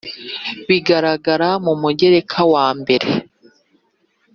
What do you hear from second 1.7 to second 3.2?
Mugereka wa mbere